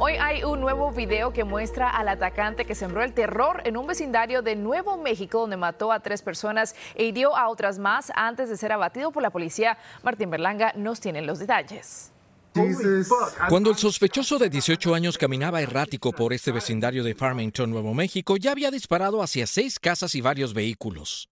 Hoy 0.00 0.12
hay 0.12 0.44
un 0.44 0.60
nuevo 0.60 0.92
video 0.92 1.32
que 1.32 1.42
muestra 1.42 1.90
al 1.90 2.08
atacante 2.08 2.64
que 2.64 2.76
sembró 2.76 3.02
el 3.02 3.14
terror 3.14 3.62
en 3.64 3.76
un 3.76 3.88
vecindario 3.88 4.42
de 4.42 4.54
Nuevo 4.54 4.96
México 4.96 5.40
donde 5.40 5.56
mató 5.56 5.90
a 5.90 5.98
tres 5.98 6.22
personas 6.22 6.76
e 6.94 7.06
hirió 7.06 7.36
a 7.36 7.48
otras 7.48 7.80
más 7.80 8.12
antes 8.14 8.48
de 8.48 8.56
ser 8.56 8.70
abatido 8.70 9.10
por 9.10 9.24
la 9.24 9.30
policía. 9.30 9.76
Martín 10.04 10.30
Berlanga 10.30 10.72
nos 10.76 11.00
tiene 11.00 11.20
los 11.22 11.40
detalles. 11.40 12.12
Cuando 13.48 13.70
el 13.70 13.76
sospechoso 13.76 14.38
de 14.38 14.48
18 14.48 14.94
años 14.94 15.18
caminaba 15.18 15.60
errático 15.60 16.12
por 16.12 16.32
este 16.32 16.52
vecindario 16.52 17.02
de 17.02 17.14
Farmington, 17.14 17.68
Nuevo 17.68 17.92
México, 17.92 18.36
ya 18.36 18.52
había 18.52 18.70
disparado 18.70 19.20
hacia 19.20 19.48
seis 19.48 19.80
casas 19.80 20.14
y 20.14 20.20
varios 20.20 20.54
vehículos. 20.54 21.28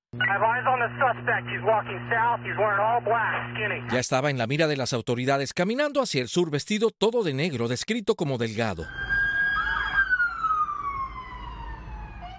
Ya 3.91 3.99
estaba 3.99 4.31
en 4.31 4.39
la 4.39 4.47
mira 4.47 4.67
de 4.67 4.77
las 4.77 4.93
autoridades, 4.93 5.53
caminando 5.53 6.01
hacia 6.01 6.23
el 6.23 6.29
sur 6.29 6.51
vestido 6.51 6.91
todo 6.91 7.23
de 7.23 7.35
negro, 7.35 7.69
descrito 7.69 8.15
como 8.15 8.39
delgado. 8.39 8.85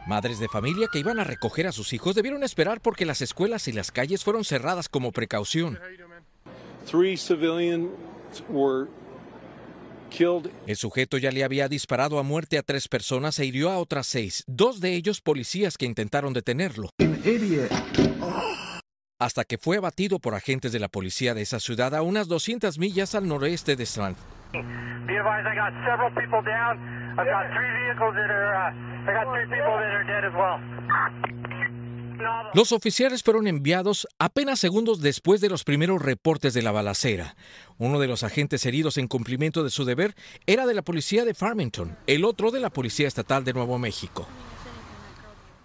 Madres 0.07 0.39
de 0.39 0.47
familia 0.47 0.87
que 0.91 0.99
iban 0.99 1.19
a 1.19 1.25
recoger 1.25 1.67
a 1.67 1.73
sus 1.73 1.91
hijos 1.91 2.15
debieron 2.15 2.43
esperar 2.43 2.79
porque 2.79 3.05
las 3.05 3.21
escuelas 3.21 3.67
y 3.67 3.73
las 3.73 3.91
calles 3.91 4.23
fueron 4.23 4.45
cerradas 4.45 4.87
como 4.87 5.11
precaución. 5.11 5.77
El 10.65 10.75
sujeto 10.75 11.17
ya 11.17 11.31
le 11.31 11.43
había 11.43 11.67
disparado 11.67 12.19
a 12.19 12.23
muerte 12.23 12.57
a 12.57 12.63
tres 12.63 12.87
personas 12.87 13.39
e 13.39 13.45
hirió 13.45 13.69
a 13.69 13.77
otras 13.77 14.07
seis, 14.07 14.43
dos 14.47 14.79
de 14.81 14.93
ellos 14.93 15.21
policías 15.21 15.77
que 15.77 15.85
intentaron 15.85 16.33
detenerlo. 16.33 16.89
Hasta 19.19 19.43
que 19.45 19.57
fue 19.57 19.77
abatido 19.77 20.19
por 20.19 20.35
agentes 20.35 20.71
de 20.71 20.79
la 20.79 20.89
policía 20.89 21.33
de 21.33 21.41
esa 21.41 21.59
ciudad 21.59 21.95
a 21.95 22.03
unas 22.03 22.27
200 22.27 22.77
millas 22.77 23.15
al 23.15 23.27
noroeste 23.27 23.75
de 23.75 23.83
Strand. 23.83 24.17
Los 32.53 32.71
oficiales 32.71 33.23
fueron 33.23 33.47
enviados 33.47 34.07
apenas 34.19 34.59
segundos 34.59 35.01
después 35.01 35.41
de 35.41 35.49
los 35.49 35.63
primeros 35.63 36.01
reportes 36.01 36.53
de 36.53 36.61
la 36.61 36.71
balacera. 36.71 37.35
Uno 37.77 37.99
de 37.99 38.07
los 38.07 38.23
agentes 38.23 38.65
heridos 38.65 38.97
en 38.97 39.07
cumplimiento 39.07 39.63
de 39.63 39.69
su 39.69 39.85
deber 39.85 40.15
era 40.45 40.65
de 40.65 40.73
la 40.73 40.81
policía 40.81 41.25
de 41.25 41.33
Farmington, 41.33 41.97
el 42.07 42.25
otro 42.25 42.51
de 42.51 42.59
la 42.59 42.69
Policía 42.69 43.07
Estatal 43.07 43.43
de 43.43 43.53
Nuevo 43.53 43.77
México. 43.77 44.27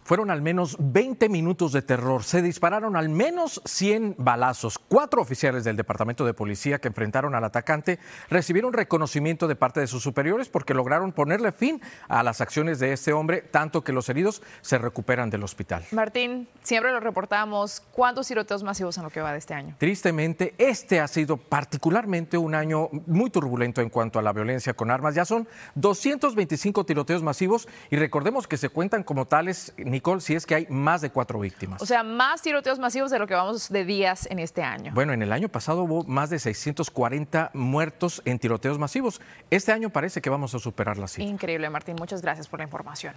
Fueron 0.04 0.32
al 0.32 0.42
menos 0.42 0.76
20 0.80 1.28
minutos 1.28 1.72
de 1.72 1.80
terror. 1.80 2.24
Se 2.24 2.42
dispararon 2.42 2.96
al 2.96 3.08
menos 3.08 3.62
100 3.64 4.16
balazos. 4.18 4.78
Cuatro 4.78 5.22
oficiales 5.22 5.62
del 5.62 5.76
Departamento 5.76 6.26
de 6.26 6.34
Policía 6.34 6.80
que 6.80 6.88
enfrentaron 6.88 7.36
al 7.36 7.44
atacante 7.44 8.00
recibieron 8.28 8.72
reconocimiento 8.72 9.46
de 9.46 9.54
parte 9.54 9.78
de 9.78 9.86
sus 9.86 10.02
superiores 10.02 10.48
porque 10.48 10.74
lograron 10.74 11.12
ponerle 11.12 11.52
fin 11.52 11.80
a 12.08 12.24
las 12.24 12.40
acciones 12.40 12.80
de 12.80 12.92
este 12.92 13.12
hombre, 13.12 13.42
tanto 13.42 13.84
que 13.84 13.92
los 13.92 14.08
heridos 14.08 14.42
se 14.60 14.76
recuperan 14.76 15.30
del 15.30 15.44
hospital. 15.44 15.84
Martín, 15.92 16.48
siempre 16.62 16.90
lo 16.90 16.98
reportamos. 16.98 17.80
¿Cuántos 17.92 18.26
tiroteos 18.26 18.64
masivos 18.64 18.96
en 18.98 19.04
lo 19.04 19.10
que 19.10 19.20
va 19.20 19.30
de 19.30 19.38
este 19.38 19.54
año? 19.54 19.76
Tristemente, 19.78 20.54
este 20.58 20.98
ha 20.98 21.06
sido 21.06 21.36
particularmente 21.36 22.36
un 22.36 22.56
año 22.56 22.88
muy 23.06 23.30
turbulento 23.30 23.80
en 23.80 23.88
cuanto 23.88 24.18
a 24.18 24.22
la 24.22 24.32
violencia 24.32 24.74
con 24.74 24.90
armas. 24.90 25.14
Ya 25.14 25.24
son 25.24 25.46
225 25.76 26.84
tiroteos 26.84 27.22
masivos 27.22 27.68
y 27.88 27.96
recordemos 27.96 28.48
que 28.48 28.56
se 28.56 28.68
cuentan 28.68 29.04
como 29.04 29.26
tales 29.26 29.72
Nicole, 29.92 30.20
si 30.20 30.34
es 30.34 30.46
que 30.46 30.54
hay 30.54 30.66
más 30.68 31.02
de 31.02 31.10
cuatro 31.10 31.38
víctimas. 31.38 31.80
O 31.80 31.86
sea, 31.86 32.02
más 32.02 32.42
tiroteos 32.42 32.78
masivos 32.78 33.10
de 33.10 33.18
lo 33.18 33.26
que 33.26 33.34
vamos 33.34 33.68
de 33.68 33.84
días 33.84 34.26
en 34.30 34.38
este 34.38 34.62
año. 34.62 34.92
Bueno, 34.94 35.12
en 35.12 35.22
el 35.22 35.30
año 35.32 35.48
pasado 35.48 35.84
hubo 35.84 36.02
más 36.04 36.30
de 36.30 36.38
640 36.38 37.50
muertos 37.52 38.22
en 38.24 38.38
tiroteos 38.38 38.78
masivos. 38.78 39.20
Este 39.50 39.70
año 39.70 39.90
parece 39.90 40.20
que 40.20 40.30
vamos 40.30 40.54
a 40.54 40.58
superar 40.58 40.96
la 40.96 41.06
cifra. 41.06 41.30
Increíble, 41.30 41.68
Martín. 41.70 41.96
Muchas 41.98 42.22
gracias 42.22 42.48
por 42.48 42.58
la 42.58 42.64
información. 42.64 43.14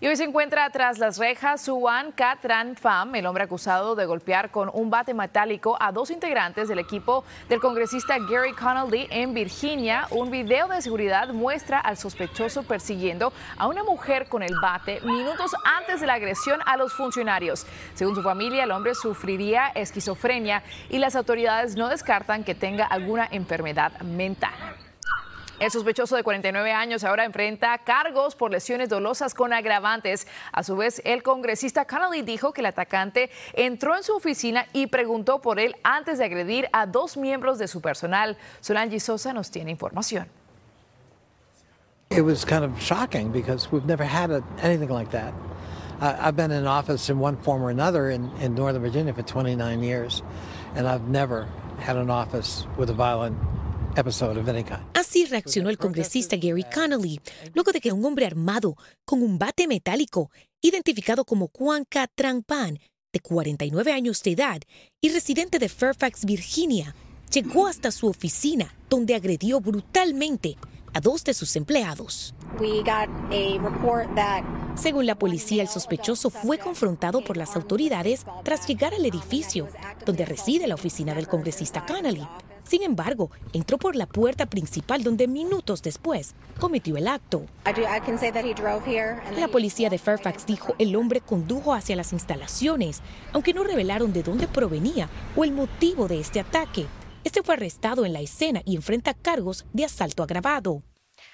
Y 0.00 0.06
hoy 0.06 0.16
se 0.16 0.24
encuentra 0.24 0.68
tras 0.70 0.98
las 0.98 1.16
rejas 1.18 1.62
Suan 1.62 2.12
Katran 2.12 2.76
Pham, 2.76 3.14
el 3.14 3.24
hombre 3.24 3.44
acusado 3.44 3.94
de 3.94 4.04
golpear 4.04 4.50
con 4.50 4.70
un 4.72 4.90
bate 4.90 5.14
metálico 5.14 5.76
a 5.80 5.90
dos 5.90 6.10
integrantes 6.10 6.68
del 6.68 6.78
equipo 6.78 7.24
del 7.48 7.60
congresista 7.60 8.18
Gary 8.18 8.52
Connolly 8.52 9.08
en 9.10 9.32
Virginia. 9.32 10.06
Un 10.10 10.30
video 10.30 10.68
de 10.68 10.82
seguridad 10.82 11.28
muestra 11.30 11.80
al 11.80 11.96
sospechoso 11.96 12.62
persiguiendo 12.62 13.32
a 13.56 13.66
una 13.66 13.82
mujer 13.82 14.28
con 14.28 14.42
el 14.42 14.54
bate 14.60 15.00
minutos 15.00 15.52
antes 15.64 16.02
de 16.02 16.09
la 16.10 16.16
agresión 16.16 16.58
a 16.66 16.76
los 16.76 16.92
funcionarios. 16.92 17.66
Según 17.94 18.16
su 18.16 18.22
familia, 18.22 18.64
el 18.64 18.72
hombre 18.72 18.96
sufriría 18.96 19.68
esquizofrenia 19.68 20.64
y 20.88 20.98
las 20.98 21.14
autoridades 21.14 21.76
no 21.76 21.88
descartan 21.88 22.42
que 22.42 22.56
tenga 22.56 22.84
alguna 22.84 23.28
enfermedad 23.30 24.00
mental. 24.00 24.52
El 25.60 25.70
sospechoso 25.70 26.16
de 26.16 26.24
49 26.24 26.72
años 26.72 27.04
ahora 27.04 27.24
enfrenta 27.24 27.78
cargos 27.78 28.34
por 28.34 28.50
lesiones 28.50 28.88
dolosas 28.88 29.34
con 29.34 29.52
agravantes. 29.52 30.26
A 30.50 30.64
su 30.64 30.74
vez, 30.74 31.00
el 31.04 31.22
congresista 31.22 31.84
Connolly 31.84 32.22
dijo 32.22 32.52
que 32.52 32.62
el 32.62 32.66
atacante 32.66 33.30
entró 33.52 33.94
en 33.94 34.02
su 34.02 34.16
oficina 34.16 34.66
y 34.72 34.88
preguntó 34.88 35.40
por 35.40 35.60
él 35.60 35.76
antes 35.84 36.18
de 36.18 36.24
agredir 36.24 36.68
a 36.72 36.86
dos 36.86 37.16
miembros 37.16 37.58
de 37.58 37.68
su 37.68 37.80
personal. 37.80 38.36
Solange 38.60 38.98
Sosa 38.98 39.32
nos 39.32 39.50
tiene 39.52 39.70
información. 39.70 40.26
It 42.10 42.22
was 42.22 42.44
kind 42.44 42.64
of 42.64 42.76
shocking 42.80 43.30
because 43.30 43.70
we've 43.70 43.86
never 43.86 44.02
had 44.02 44.32
a, 44.32 44.42
anything 44.64 44.88
like 44.88 45.12
that. 45.12 45.32
I've 46.00 46.34
been 46.34 46.50
in 46.50 46.66
office 46.66 47.10
in 47.10 47.18
one 47.18 47.36
form 47.36 47.62
or 47.62 47.70
another 47.70 48.10
in, 48.10 48.54
Northern 48.54 48.82
Virginia 48.82 49.12
for 49.12 49.22
29 49.22 49.82
years, 49.82 50.22
and 50.74 50.88
I've 50.88 51.08
never 51.08 51.46
had 51.78 51.96
an 51.96 52.10
office 52.10 52.66
with 52.78 52.88
a 52.88 52.94
violent 52.94 53.36
episode 53.96 54.38
of 54.38 54.48
any 54.48 54.62
kind. 54.62 54.82
Así 54.94 55.26
reaccionó 55.26 55.68
el 55.68 55.76
congresista 55.76 56.36
Gary 56.36 56.64
Connolly 56.64 57.20
luego 57.54 57.72
de 57.72 57.80
que 57.80 57.92
un 57.92 58.04
hombre 58.04 58.24
armado 58.24 58.76
con 59.04 59.22
un 59.22 59.38
bate 59.38 59.66
metálico, 59.66 60.30
identificado 60.62 61.24
como 61.24 61.50
Juan 61.52 61.84
K. 61.88 62.06
Trampan, 62.14 62.78
de 63.12 63.20
49 63.20 63.92
años 63.92 64.22
de 64.22 64.32
edad 64.32 64.62
y 65.02 65.10
residente 65.10 65.58
de 65.58 65.68
Fairfax, 65.68 66.24
Virginia, 66.24 66.94
llegó 67.30 67.66
hasta 67.66 67.90
su 67.90 68.06
oficina 68.06 68.74
donde 68.88 69.14
agredió 69.14 69.60
brutalmente 69.60 70.56
a 70.92 71.00
dos 71.00 71.24
de 71.24 71.34
sus 71.34 71.56
empleados. 71.56 72.34
Según 74.74 75.06
la 75.06 75.14
policía, 75.14 75.62
el 75.62 75.68
sospechoso 75.68 76.30
fue 76.30 76.58
confrontado 76.58 77.22
por 77.22 77.36
las 77.36 77.56
autoridades 77.56 78.24
tras 78.44 78.66
llegar 78.66 78.94
al 78.94 79.04
edificio 79.04 79.68
donde 80.06 80.24
reside 80.24 80.66
la 80.66 80.74
oficina 80.74 81.14
del 81.14 81.28
congresista 81.28 81.84
Connolly. 81.84 82.26
Sin 82.70 82.82
embargo, 82.82 83.30
entró 83.52 83.78
por 83.78 83.96
la 83.96 84.06
puerta 84.06 84.46
principal 84.46 85.02
donde 85.02 85.26
minutos 85.26 85.82
después 85.82 86.34
cometió 86.60 86.96
el 86.96 87.08
acto. 87.08 87.42
La 89.36 89.48
policía 89.48 89.90
de 89.90 89.98
Fairfax 89.98 90.46
dijo 90.46 90.74
el 90.78 90.94
hombre 90.94 91.20
condujo 91.20 91.74
hacia 91.74 91.96
las 91.96 92.12
instalaciones, 92.12 93.02
aunque 93.32 93.54
no 93.54 93.64
revelaron 93.64 94.12
de 94.12 94.22
dónde 94.22 94.46
provenía 94.46 95.08
o 95.34 95.42
el 95.42 95.50
motivo 95.50 96.06
de 96.06 96.20
este 96.20 96.38
ataque. 96.38 96.86
Este 97.22 97.42
fue 97.42 97.54
arrestado 97.54 98.06
en 98.06 98.14
la 98.14 98.20
escena 98.20 98.62
y 98.64 98.76
enfrenta 98.76 99.12
cargos 99.12 99.66
de 99.74 99.84
asalto 99.84 100.22
agravado. 100.22 100.82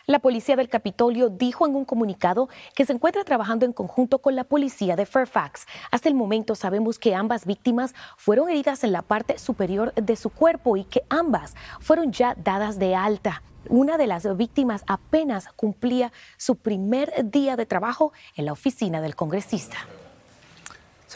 La 0.06 0.18
policía 0.18 0.56
del 0.56 0.68
Capitolio 0.68 1.28
dijo 1.28 1.64
en 1.64 1.76
un 1.76 1.84
comunicado 1.84 2.48
que 2.74 2.84
se 2.84 2.92
encuentra 2.92 3.22
trabajando 3.22 3.64
en 3.64 3.72
conjunto 3.72 4.18
con 4.18 4.34
la 4.34 4.42
policía 4.42 4.96
de 4.96 5.06
Fairfax. 5.06 5.64
Hasta 5.92 6.08
el 6.08 6.16
momento 6.16 6.56
sabemos 6.56 6.98
que 6.98 7.14
ambas 7.14 7.46
víctimas 7.46 7.94
fueron 8.16 8.50
heridas 8.50 8.82
en 8.82 8.90
la 8.90 9.02
parte 9.02 9.38
superior 9.38 9.94
de 9.94 10.16
su 10.16 10.30
cuerpo 10.30 10.76
y 10.76 10.84
que 10.84 11.04
ambas 11.08 11.54
fueron 11.78 12.10
ya 12.10 12.34
dadas 12.34 12.80
de 12.80 12.96
alta. 12.96 13.44
Una 13.68 13.96
de 13.96 14.08
las 14.08 14.36
víctimas 14.36 14.82
apenas 14.88 15.48
cumplía 15.54 16.12
su 16.36 16.56
primer 16.56 17.12
día 17.30 17.54
de 17.54 17.66
trabajo 17.66 18.12
en 18.34 18.46
la 18.46 18.52
oficina 18.52 19.00
del 19.00 19.14
congresista. 19.14 19.76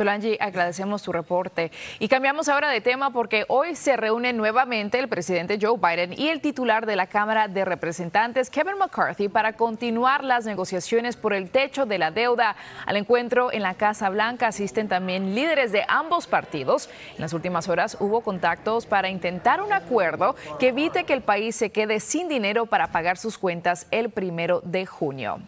Solange, 0.01 0.39
agradecemos 0.41 1.03
tu 1.03 1.13
reporte. 1.13 1.71
Y 1.99 2.09
cambiamos 2.09 2.49
ahora 2.49 2.71
de 2.71 2.81
tema 2.81 3.11
porque 3.11 3.45
hoy 3.49 3.77
se 3.77 3.99
reúne 3.99 4.33
nuevamente 4.33 4.99
el 4.99 5.11
presidente 5.11 5.59
Joe 5.61 5.77
Biden 5.77 6.19
y 6.19 6.29
el 6.29 6.41
titular 6.41 6.87
de 6.87 6.97
la 6.97 7.07
Cámara 7.07 7.49
de 7.49 7.67
Representantes, 7.67 8.49
Kevin 8.49 8.79
McCarthy, 8.79 9.29
para 9.29 9.53
continuar 9.53 10.25
las 10.25 10.47
negociaciones 10.47 11.19
por 11.19 11.35
el 11.35 11.51
techo 11.51 11.85
de 11.85 11.99
la 11.99 12.11
deuda. 12.11 12.57
Al 12.87 12.97
encuentro 12.97 13.53
en 13.53 13.61
la 13.61 13.75
Casa 13.75 14.09
Blanca 14.09 14.47
asisten 14.47 14.89
también 14.89 15.35
líderes 15.35 15.71
de 15.71 15.85
ambos 15.87 16.27
partidos. 16.27 16.89
En 17.17 17.21
las 17.21 17.35
últimas 17.35 17.69
horas 17.69 17.99
hubo 18.01 18.23
contactos 18.23 18.87
para 18.87 19.11
intentar 19.11 19.61
un 19.61 19.75
acuerdo 19.75 20.35
que 20.59 20.69
evite 20.69 21.05
que 21.05 21.13
el 21.13 21.21
país 21.21 21.57
se 21.57 21.73
quede 21.73 22.01
sin 22.01 22.27
dinero 22.27 22.65
para 22.65 22.87
pagar 22.87 23.19
sus 23.19 23.37
cuentas 23.37 23.87
el 23.91 24.09
primero 24.09 24.63
de 24.65 24.87
junio. 24.87 25.41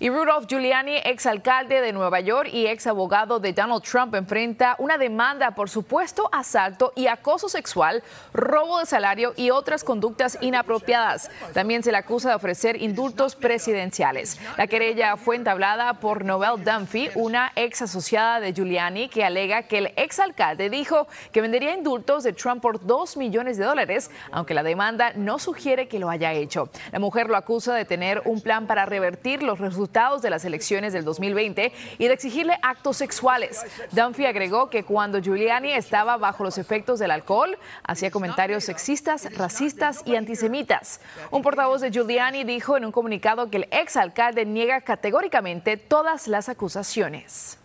Y 0.00 0.10
Rudolph 0.10 0.46
Giuliani, 0.48 0.96
exalcalde 1.04 1.80
de 1.80 1.92
Nueva 1.92 2.18
York 2.18 2.48
y 2.52 2.66
ex 2.66 2.88
abogado 2.88 3.38
de 3.38 3.52
Donald 3.52 3.82
Trump, 3.84 4.14
enfrenta 4.16 4.74
una 4.78 4.98
demanda 4.98 5.52
por 5.52 5.70
supuesto 5.70 6.28
asalto 6.32 6.92
y 6.96 7.06
acoso 7.06 7.48
sexual, 7.48 8.02
robo 8.32 8.80
de 8.80 8.86
salario 8.86 9.34
y 9.36 9.50
otras 9.50 9.84
conductas 9.84 10.36
inapropiadas. 10.40 11.30
También 11.52 11.84
se 11.84 11.92
le 11.92 11.98
acusa 11.98 12.30
de 12.30 12.34
ofrecer 12.34 12.82
indultos 12.82 13.36
presidenciales. 13.36 14.40
La 14.56 14.66
querella 14.66 15.16
fue 15.16 15.36
entablada 15.36 15.94
por 16.00 16.24
Noel 16.24 16.64
Dunphy, 16.64 17.10
una 17.14 17.52
ex 17.54 17.82
asociada 17.82 18.40
de 18.40 18.52
Giuliani, 18.52 19.08
que 19.08 19.24
alega 19.24 19.62
que 19.62 19.78
el 19.78 19.92
exalcalde 19.94 20.70
dijo 20.70 21.06
que 21.30 21.40
vendería 21.40 21.72
indultos 21.72 22.24
de 22.24 22.32
Trump 22.32 22.60
por 22.60 22.84
dos 22.84 23.16
millones 23.16 23.58
de 23.58 23.64
dólares, 23.64 24.10
aunque 24.32 24.54
la 24.54 24.64
demanda 24.64 25.12
no 25.14 25.38
sugiere 25.38 25.86
que 25.86 26.00
lo 26.00 26.10
haya 26.10 26.32
hecho. 26.32 26.68
La 26.90 26.98
mujer 26.98 27.28
lo 27.28 27.36
acusa 27.36 27.74
de 27.74 27.84
tener 27.84 28.22
un 28.24 28.40
plan 28.40 28.66
para 28.66 28.86
revertir 28.86 29.44
los 29.44 29.60
resultados 29.84 30.22
de 30.22 30.30
las 30.30 30.46
elecciones 30.46 30.94
del 30.94 31.04
2020 31.04 31.70
y 31.98 32.08
de 32.08 32.14
exigirle 32.14 32.58
actos 32.62 32.96
sexuales. 32.96 33.66
Dunphy 33.92 34.24
agregó 34.24 34.70
que 34.70 34.82
cuando 34.82 35.20
Giuliani 35.20 35.72
estaba 35.72 36.16
bajo 36.16 36.42
los 36.42 36.56
efectos 36.56 36.98
del 36.98 37.10
alcohol, 37.10 37.58
hacía 37.82 38.10
comentarios 38.10 38.64
sexistas, 38.64 39.28
racistas 39.36 40.00
y 40.06 40.16
antisemitas. 40.16 41.02
Un 41.30 41.42
portavoz 41.42 41.82
de 41.82 41.90
Giuliani 41.90 42.44
dijo 42.44 42.78
en 42.78 42.86
un 42.86 42.92
comunicado 42.92 43.50
que 43.50 43.58
el 43.58 43.68
exalcalde 43.70 44.46
niega 44.46 44.80
categóricamente 44.80 45.76
todas 45.76 46.28
las 46.28 46.48
acusaciones. 46.48 47.58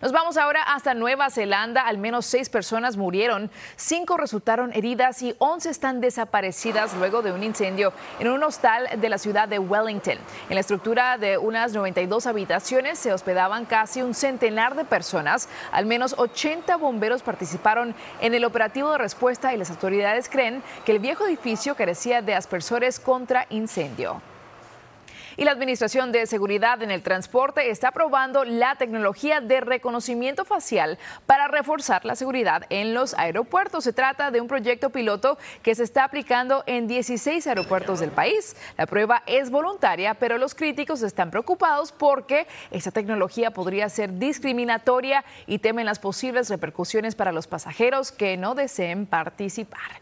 Nos 0.00 0.10
vamos 0.10 0.36
ahora 0.36 0.62
hasta 0.62 0.92
Nueva 0.92 1.30
Zelanda. 1.30 1.82
Al 1.82 1.98
menos 1.98 2.26
seis 2.26 2.48
personas 2.48 2.96
murieron, 2.96 3.50
cinco 3.76 4.16
resultaron 4.16 4.72
heridas 4.72 5.22
y 5.22 5.36
once 5.38 5.70
están 5.70 6.00
desaparecidas 6.00 6.94
luego 6.94 7.22
de 7.22 7.30
un 7.30 7.44
incendio 7.44 7.92
en 8.18 8.28
un 8.28 8.42
hostal 8.42 8.88
de 8.96 9.08
la 9.08 9.18
ciudad 9.18 9.48
de 9.48 9.60
Wellington. 9.60 10.18
En 10.48 10.54
la 10.54 10.60
estructura 10.60 11.16
de 11.16 11.38
unas 11.38 11.72
92 11.72 12.26
habitaciones 12.26 12.98
se 12.98 13.12
hospedaban 13.12 13.66
casi 13.66 14.02
un 14.02 14.14
centenar 14.14 14.74
de 14.74 14.84
personas. 14.84 15.48
Al 15.70 15.86
menos 15.86 16.16
80 16.18 16.76
bomberos 16.76 17.22
participaron 17.22 17.94
en 18.20 18.34
el 18.34 18.44
operativo 18.44 18.90
de 18.90 18.98
respuesta 18.98 19.54
y 19.54 19.58
las 19.58 19.70
autoridades 19.70 20.28
creen 20.28 20.62
que 20.84 20.92
el 20.92 20.98
viejo 20.98 21.24
edificio 21.26 21.76
carecía 21.76 22.20
de 22.20 22.34
aspersores 22.34 22.98
contra 22.98 23.46
incendio. 23.48 24.33
Y 25.36 25.44
la 25.44 25.50
Administración 25.50 26.12
de 26.12 26.26
Seguridad 26.26 26.82
en 26.82 26.90
el 26.90 27.02
Transporte 27.02 27.70
está 27.70 27.90
probando 27.90 28.44
la 28.44 28.76
tecnología 28.76 29.40
de 29.40 29.60
reconocimiento 29.60 30.44
facial 30.44 30.98
para 31.26 31.48
reforzar 31.48 32.04
la 32.04 32.14
seguridad 32.14 32.64
en 32.70 32.94
los 32.94 33.14
aeropuertos. 33.14 33.84
Se 33.84 33.92
trata 33.92 34.30
de 34.30 34.40
un 34.40 34.48
proyecto 34.48 34.90
piloto 34.90 35.38
que 35.62 35.74
se 35.74 35.82
está 35.82 36.04
aplicando 36.04 36.62
en 36.66 36.86
16 36.86 37.46
aeropuertos 37.46 38.00
del 38.00 38.10
país. 38.10 38.56
La 38.76 38.86
prueba 38.86 39.22
es 39.26 39.50
voluntaria, 39.50 40.14
pero 40.14 40.38
los 40.38 40.54
críticos 40.54 41.02
están 41.02 41.30
preocupados 41.30 41.90
porque 41.90 42.46
esta 42.70 42.90
tecnología 42.90 43.50
podría 43.50 43.88
ser 43.88 44.18
discriminatoria 44.18 45.24
y 45.46 45.58
temen 45.58 45.86
las 45.86 45.98
posibles 45.98 46.48
repercusiones 46.48 47.14
para 47.14 47.32
los 47.32 47.46
pasajeros 47.46 48.12
que 48.12 48.36
no 48.36 48.54
deseen 48.54 49.06
participar. 49.06 50.00